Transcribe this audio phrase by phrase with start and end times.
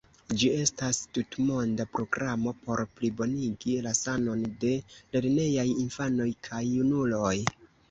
[0.43, 7.37] Ĝi estas tutmonda programo por plibonigi la sanon de lernejaj infanoj kaj junuloj.